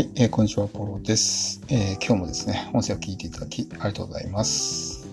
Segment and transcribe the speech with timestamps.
[0.00, 5.06] はい、えー、こんにちは、ポロです、えー、今日もですね、音声を聞いていただきありがとうございます。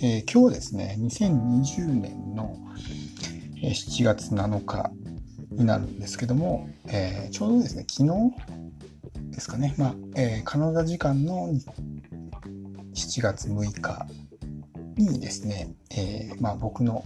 [0.00, 2.56] えー、今日はですね、2020年の
[3.56, 4.92] 7月7日
[5.50, 11.48] になるんですけども、えちょうどですね、昨日ですかね、まあえカナダ時間の
[12.94, 14.06] 7月6日
[14.98, 17.02] にですね、えまあ、僕の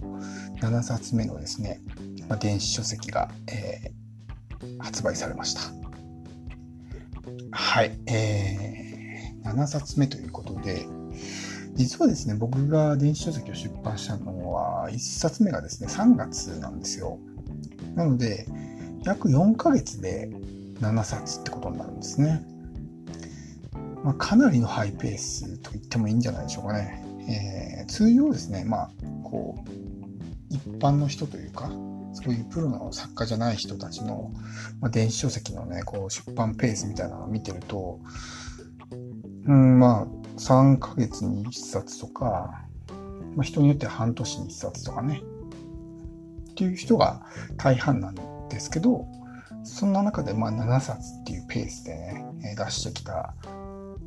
[0.61, 1.81] 7冊目のですね、
[2.29, 3.91] まあ、電子書籍が、え
[4.77, 5.76] 発売されました。
[7.59, 10.85] はい、えー、7冊目ということで、
[11.73, 17.17] 実はですね、僕が電子書籍を出版したのは、1冊目がですね、3月なんですよ。
[17.95, 18.45] なので、
[19.03, 20.29] 約4ヶ月で
[20.81, 22.45] 7冊ってことになるんですね。
[24.03, 27.03] まあ、かなりのハイペースと言ってもいいんじゃないでしょうかね。
[27.27, 28.91] えー、通常ですね、まあ、
[29.23, 31.71] こう、一般の人というか、
[32.23, 34.31] そういうプロの作家じゃない人たちの、
[34.81, 37.99] まあ、電子書籍のね、こう出版ペースみたいなのを見てると、
[39.45, 42.65] うん、まあ、3ヶ月に1冊とか、
[43.35, 45.21] まあ、人によっては半年に1冊とかね、
[46.51, 47.21] っていう人が
[47.55, 48.15] 大半なん
[48.49, 49.05] ですけど、
[49.63, 51.95] そんな中でまあ7冊っていうペースで
[52.39, 53.35] ね、出してきた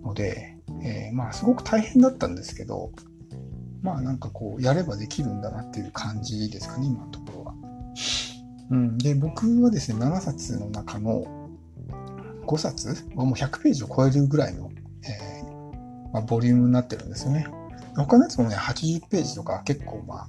[0.02, 2.90] ので、えー、まあすごく大変だったんですけど、
[3.82, 7.39] まあなんかこうやればできるんだなっていう感じですかね、今のところ。
[8.70, 11.24] うん、で僕はですね7冊の中の
[12.46, 14.70] 5冊はもう100ページを超えるぐらいの、
[15.04, 17.46] えー、まあ、ボリュームになってるんですよね。
[17.96, 20.28] 他のやつもね80ページとか結構ま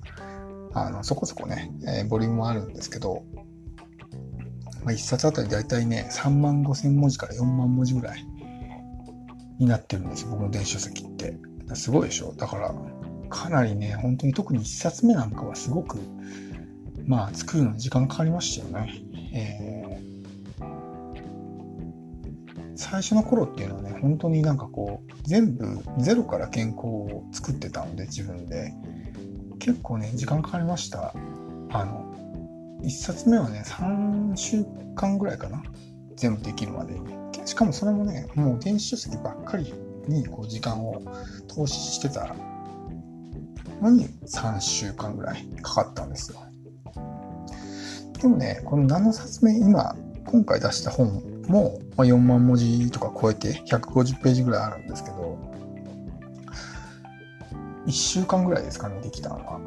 [0.73, 3.23] ああのそこそこね、えー、ボリュームもあるんですけど、
[4.83, 8.25] まあ、1冊あたりだいたいね3万5千文字から4万文字ぐらい
[9.59, 11.37] になってるんですよ僕の電子書籍って。
[11.75, 12.73] すごいでしょだから
[13.29, 15.99] かなりね本当に特に1冊目なんかはすごく
[17.05, 19.01] まあ、作るのに時間かかりましたよね。
[19.33, 20.61] えー、
[22.75, 28.73] 最初の頃っていうのはね、本当になんかこう、全部ゼロから原稿を作ってたので、自分で。
[29.59, 31.13] 結構ね、時間かかりました。
[31.69, 35.63] あの、1冊目はね、3週間ぐらいかな。
[36.15, 37.21] 全部できるまでに。
[37.45, 39.73] しかもそれもね、もう電子書籍ばっかり
[40.07, 41.01] にこう時間を
[41.47, 42.35] 投資してた
[43.81, 46.39] のに3週間ぐらいかかったんですよ。
[48.21, 49.95] でもね、この7冊目、今、
[50.25, 55.39] 今回出した本も、ま4万文字とか超えて150ページぐらいあるんですけど、
[57.87, 59.59] 1週間ぐらいですかね、できたのは。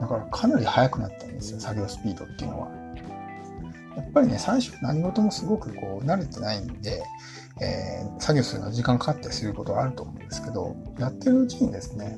[0.00, 2.68] だからかなり早くなったんですよ、作業スピードっていうのは。
[3.96, 7.02] やっぱりね、最初何事もすごくこう慣れてないんで、
[7.60, 12.16] えー、作業するのは時間かかったりすることはあると思うんですけど、やってるうちにですね、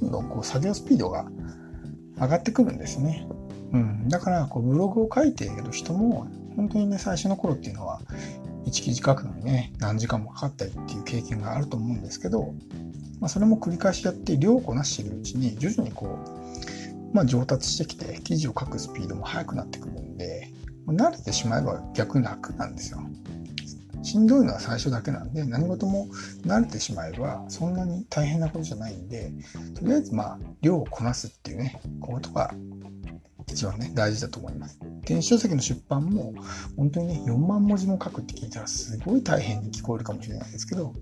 [0.00, 1.26] どんどんこう作業スピードが
[2.20, 3.26] 上がってくるんですね。
[3.72, 8.00] うん、だからこうブログを書いてる人も本当にね最初の頃っていうのは
[8.66, 12.54] 1記事書くのにね何時間もかかったりっていう経験があると思うんですけど、
[13.20, 16.18] まあ、それも繰り返しやって量をこなしているうちに徐々にこ
[17.12, 20.50] う、まあ、上達してきて記事を書くスピードも速くなってくるんで
[20.86, 23.00] 慣れてしまえば逆楽なんですよ。
[24.02, 26.06] しんどいのは最初だけなんで何事も
[26.46, 29.32] 慣れてしまえばそんなに大変なことじゃないんで
[29.74, 32.54] とりあえずまあ量をこなすっていうねことが
[33.48, 34.78] 一番ね、大事だと思います。
[35.04, 36.34] 電子書籍の出版も、
[36.76, 40.92] 本当にね、4万文字も書くって聞いたら、すごい大変に聞こえるかもしれないですけど、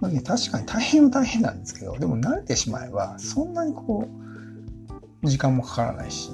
[0.00, 4.08] まあね、確かに大変は大変なんですけど、でも慣れてしまえば、そんなにこ
[5.22, 6.30] う、時間もかからないし、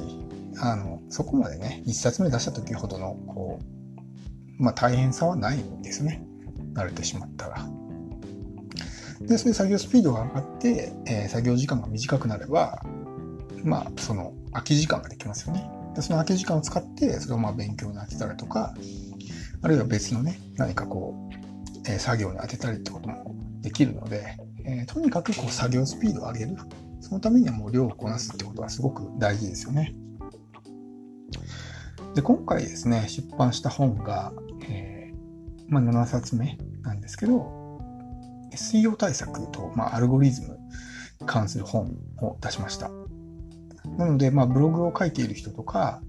[0.59, 6.25] あの、そこまでね、1冊目出した時ほどの、こう、まあ大変さはないんですね。
[6.75, 7.67] 慣れてしまったら。
[9.21, 12.85] で、そういう作業スピードが上がって、えー、作業時間が短くなれば、
[13.63, 15.69] まあ、その、空き時間ができますよね。
[15.95, 18.75] でその空き時間を使って、それをまあ勉強に当てたりとか、
[19.63, 21.35] あるいは別のね、何かこう、
[21.87, 26.57] えー、作業に当てたりってこともできるので、えー、とにかくこう作業スピードを上げる。
[27.01, 29.95] そのためにはもう量をこなすってことはすごく大事ですよね。
[32.15, 34.33] で、今回ですね、出版した本が、
[34.67, 37.65] えー、まあ、7冊目なんですけど、
[38.53, 40.59] SEO 対策と、まあ、アルゴリズム
[41.21, 42.91] に関する本を出しました。
[43.97, 46.03] なので、まあ、ブログを書いている人とか、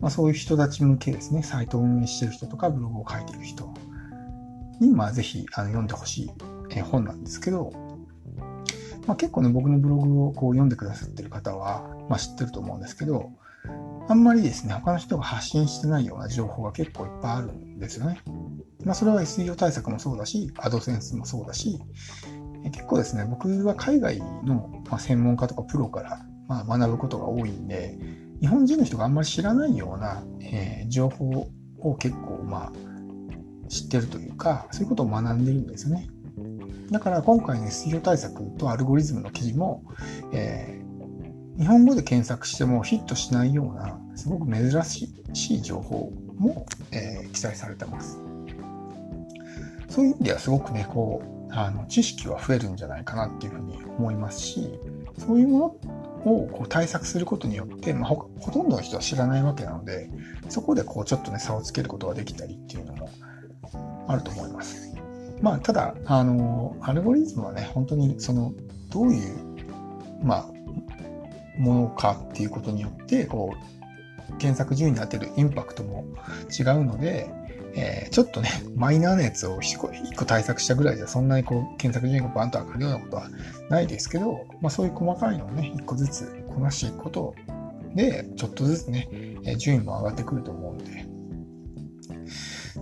[0.00, 3.72] まあ、そういう人たち向けですね、サイトを運営している人とか、ブログを書いている人
[4.80, 7.72] に、まあ、ぜひあの読んでほしい本なんですけど、
[9.06, 13.30] まあ、結構ね、僕のブログをこう読んでくださってる方は、まあ、知ってると思うんですけど、
[14.08, 18.20] あんまりですね、他の人が発信してないような情報が結構いっぱいあるんですよね。
[18.84, 21.80] まあ、それは SEO 対策もそうだし、アドセンスもそうだし、
[22.72, 27.98] 結構ですね、僕は海外の専門家とかプロからまあ、学ぶことが多いんで、
[28.40, 31.48] 日本人の人があんまり知らないような、えー、情報
[31.78, 36.08] を結構、まあ、知ってるというか、そういうことを学んでるんですよね。
[36.90, 39.82] だから今回の SEO 対策とアルゴリズムの記事も、
[40.32, 48.20] えー、日本語で検索してもヒットしないような、すごく珍しい情報も、えー、記載されてます。
[49.88, 54.78] そういう意味ではすごくね、こう、あの、知識は増えるんじゃないかなっていうふうに思いますし、
[55.18, 55.76] そういうもの
[56.24, 60.10] をこう対策することによって、まあ、ほとんどの人は知らないわけなので、
[60.48, 63.10] そこでこうちょっとね、差をつけることができたりっていうのも
[64.08, 64.94] あると思います。
[65.40, 68.54] まあ、ただ、あの、アルゴリズムはね、本当にその、
[68.90, 69.36] どういう、
[70.22, 76.04] まあ、ものかっていうことによって、こう、検索順位に当てるインパクトも
[76.58, 77.30] 違うので、
[77.74, 83.28] えー、ちょっとね、マイナーなやつを1個 ,1 個対策したぐらいじゃ、そんなにこう、検索順位がバンと上がるようなことは
[83.68, 87.34] ないですけど、まあそういう細かいのをね、1個ずつこなしていくこと
[87.94, 89.08] で、ちょっとずつね、
[89.44, 91.06] え順位も上がってくると思うんで。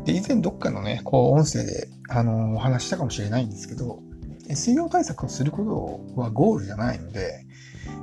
[0.05, 4.01] で、以前どっかのね、こう、音声で、あのー、お話したかもしれないんですけど、
[4.49, 5.65] SEO 対策をするこ
[6.17, 7.45] とはゴールじゃないので、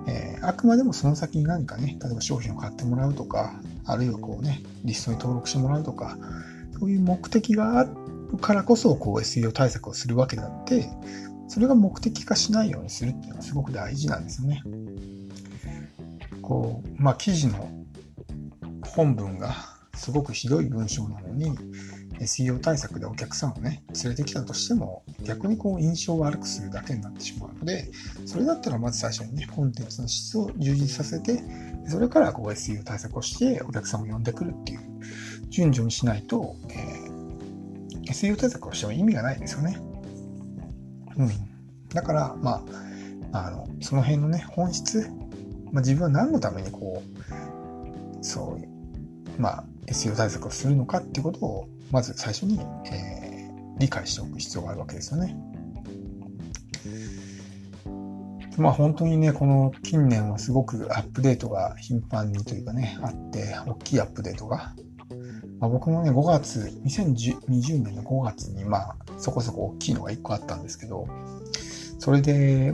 [0.08, 6.18] えー、あくまでもその先に何かね、例えば商品を買ってもらうとか、あるいはこうね、リストに登録してもらうとか、
[6.82, 7.92] そういう目的がある
[8.40, 10.90] からこそ、こう SEO 対策をするわけであって、
[11.48, 14.64] それが目的化しないようにするっていうのはすごく大事なんですよね。
[16.42, 17.70] こう、まあ、記事の
[18.84, 19.54] 本文が
[19.94, 21.52] すごくひどい文章なのに、
[22.20, 27.92] SEO 対策でお客さんをね、連れてきたとしても、逆にこう印象を悪くするだけになってしまうので、
[28.26, 31.44] それだったらまず最初にね、コンテンツの質を充実させて、
[31.88, 34.91] それからこう SEO 対策をしてお客さんを呼んでくるっていう
[35.52, 39.78] 順序にしないと、えー、SEO 対策をしても意味がないですよね。
[41.18, 41.30] うん。
[41.90, 42.64] だから、ま
[43.32, 45.10] あ、あの、その辺のね、本質、
[45.72, 48.70] まあ、自分は何のためにこう、そういう、
[49.38, 55.38] まあ、SEO 対策をするのかっていうことを、まず最初に、えー、理解しておく必要があるわけですよね。
[58.58, 64.74] まあ本当にね、この近年はすごくアップデートが頻繁にというかね、あって、大きいアップデートが。
[65.60, 71.08] まあ、僕もね、5月、2020年の5月に、まあ、そこそこ大きいのが1個あったんですけど、
[72.00, 72.74] それで、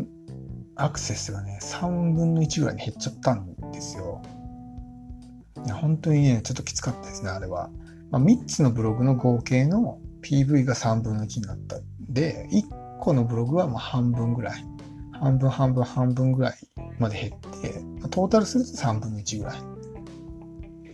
[0.75, 4.21] アクセスがね、3分の1ぐらいに減っちゃったんですよ。
[5.65, 7.69] いや本当にね、ちょっときつかったですね、あれは。
[8.11, 11.79] まあ、3つのブログの合計の PV が3分の1になった
[12.09, 14.63] で、1個のブログはま半分ぐらい。
[15.19, 16.55] 半分半分半分ぐらい
[16.99, 19.57] まで減って、トータルすると3分の1ぐらい。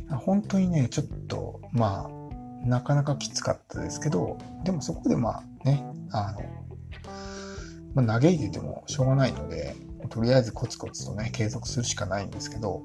[0.10, 9.76] 本当にね、ちょっと、まあ、なかなかきつかったですけど、でもそこでまあね、あの、まあ、嘆いててもしょうがないので、
[10.10, 12.84] とりあえずコツコツとね、継続するしかないんですけど、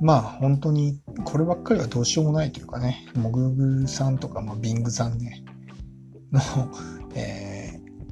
[0.00, 5.44] まあ本当にこればっかりはどうしようもないというかね、もう Google さんとか、まあ、Bing さんね、
[6.32, 6.40] の、
[7.14, 7.39] えー、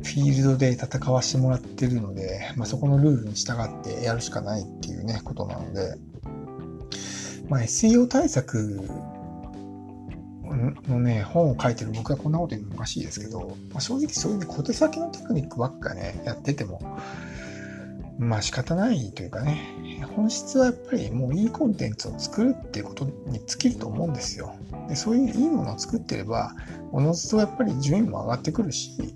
[0.09, 5.97] フィールドで戦わしてもらってるので、まあ、そこのルールに従ってやるしかないっていうね、ことなので、
[7.49, 8.81] まあ、SEO 対策
[10.89, 16.81] のね、本を書いてる僕はこんなこと言うのおかしいですけど、まあ、正直そういうね、小手先のテクニックばっかね、やってても、
[18.19, 19.63] まあ仕方ないというかね、
[20.17, 24.57] 本質はやっぱりもういいコンテンツを作るっていうことに尽きると思うんですよ。
[24.89, 26.55] でそういういいものを作ってれば、
[26.91, 29.15] おのずとやっぱり順位も上がってくるし、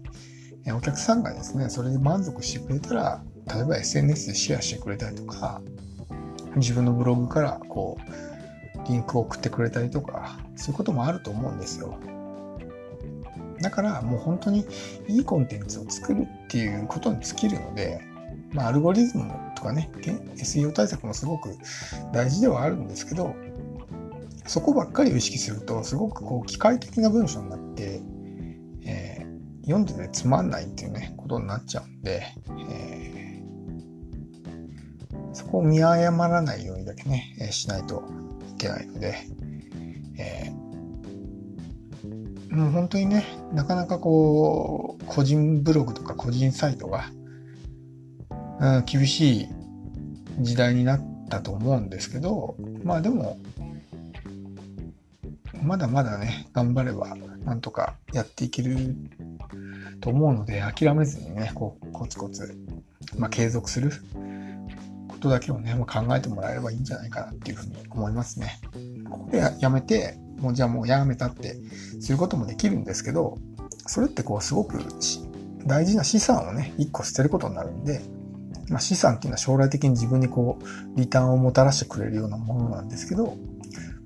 [0.70, 5.60] お客さんがですね、それで満足してくれたら、例えば SNS でシェアしてくれたりとか、
[6.56, 11.98] 自分のブログからこう、リンクを送ってくれたりとか、そういうこともあると思うんですよ。
[13.60, 14.66] だからもう本当に
[15.08, 18.00] いいコンテンツを作るっていうことに尽きるので、
[18.52, 19.90] まあ、アルゴリズムとかね、
[20.36, 21.56] SEO 対策もすごく
[22.12, 23.34] 大事ではあるんですけど、
[24.46, 28.02] そこばっかりを意識すると、すごくこう機械的な文章になって、
[29.62, 32.26] 読んでてつまんないっていうね、ことになっちゃうんで、
[32.68, 38.02] えー、そこを見誤らないようにだけね、えー、しないと
[38.54, 39.16] いけないので、
[40.18, 47.10] えー、もう本当にね、なかなかこう、個人ブログとか個人サイトが、
[48.60, 49.48] うん、厳しい
[50.40, 53.38] 時代になったと思うんですけど、まあでも、
[55.62, 58.96] まだまだね、頑張れば、なんとかやっていける
[60.00, 62.56] と思うので、諦めずにね、こう、コツコツ、
[63.16, 63.90] まあ、継続する
[65.08, 68.60] ことだけをね、まあ、考えてもらえればいいんじゃないかなっていうふうに思いますね。
[69.08, 71.56] ここでやめて、もうじゃあもうやめたって
[72.00, 73.38] することもできるんですけど、
[73.86, 74.80] それってこう、すごく
[75.66, 78.02] 大事な資産をね、一個捨てることになるんで、
[78.68, 83.36] まあ、資産っていうのは将来的に自分にこう、リターンをもたらしてくれるようなものなんですけど、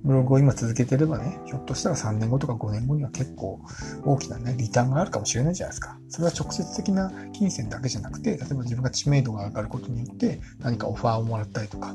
[0.07, 3.61] ブログを今続けてればね、ひょっとしたら3年後とか5年後には結構
[4.05, 5.99] 大きなね、リターンがあるかもしれないじゃないですか。
[6.09, 11.93] それは直接的な金銭だけじゃなくて、例えば自分が知名度が上がることによって何かオファーをもらったりとか、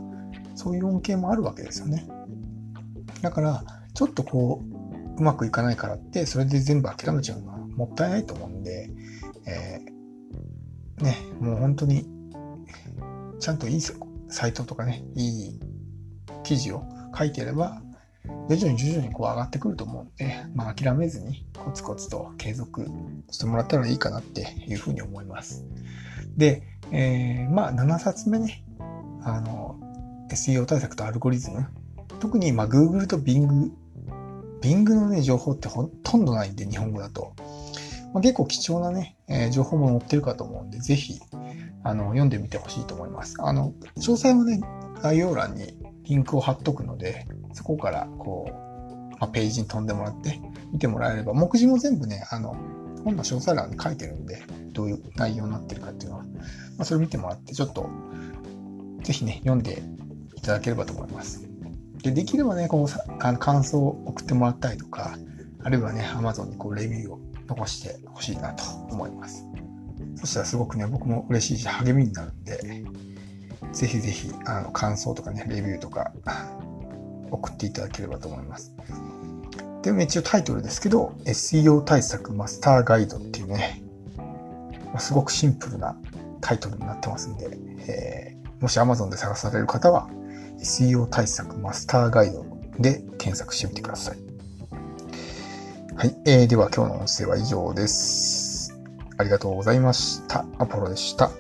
[0.56, 2.06] そういう恩恵もあるわけですよね。
[3.22, 3.64] だから、
[3.94, 8.90] ちょっとこう、うまくいかないからって、それで全部諦めちゃうのはもったいないと思うんで、
[9.46, 12.06] えー、ね、もう本当に、
[13.40, 13.82] ちゃんといい
[14.28, 15.60] サイトとかね、いい
[16.44, 16.84] 記事を
[17.18, 17.82] 書いてれば、
[18.50, 22.88] 徐々に徐々にこう上がってくると思うんで、まあ諦めずにコツコツと継続
[23.30, 25.66] してもらったらいいかなっていうふうに思います。
[26.36, 28.64] で、えー、まあ7冊目ね、
[29.24, 29.80] あの、
[30.30, 31.68] SEO 対策とアルゴリズム。
[32.20, 33.72] 特にまあ Google と Bing。
[34.62, 37.34] Bing のね、情報ってほとんどないんで、日本語だと。
[38.14, 41.20] まあ、結構貴重なね、えー、情報も載ってるかと思うんで、ぜひ、
[41.84, 43.36] あの、読んでみてほしいと思います。
[43.40, 44.62] あの、詳細はね、
[45.02, 45.74] 概要欄に
[46.12, 50.42] リンクを貼っとくので、そこからこう、まあ、ページに飛んでもらって
[50.74, 52.54] 見てもらえれば、目次も全部ね、あの、
[53.06, 56.30] 本の詳細欄に書いてるんで、どういう内容になってるかっていうのは、ま
[56.80, 57.90] あ、それ見てもらって、ちょっと、
[59.04, 59.82] ぜひね、読んで
[60.36, 61.48] いただければと思います。
[62.04, 62.88] で、できればね、こう、
[63.20, 65.18] あの感想を送ってもらったりとか、
[65.64, 69.48] あるいはね、Amazon にこう、レビューを残してほしいなと思います。
[70.16, 72.84] そしたらすごくね、僕も嬉しいし、励みになるんで、
[73.74, 76.12] ぜひぜひ、あの、感想とかね、レビューとか、
[77.32, 78.74] 送っていただければと思います。
[79.82, 83.82] でも、一応タイトルですけど、SEO 対策マスターガイドっていうね、
[85.00, 85.96] すごくシンプルな
[86.42, 90.10] タイトルになってますんで、えー、もし Amazon で探される方は、
[90.60, 92.46] SEO 対策マスターガイド
[92.80, 94.18] で検索してみてください。
[95.96, 96.16] はい。
[96.26, 98.78] えー、では今日の音声は以上です。
[99.18, 100.46] ありがとうございました。
[100.58, 101.32] アポロでした。